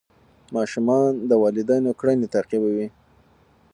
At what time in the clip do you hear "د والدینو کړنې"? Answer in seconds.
1.29-2.27